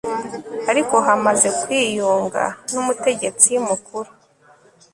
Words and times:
ariko 0.71 0.95
hamaze 1.07 1.47
kwiyunga 1.61 2.43
n'umutegetsi 2.71 3.49
mukuru 3.67 4.09